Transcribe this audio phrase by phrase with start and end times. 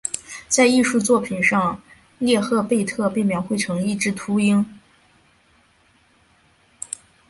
[0.47, 1.79] 在艺术作品上
[2.17, 4.65] 涅赫贝特被描绘成一只秃鹰。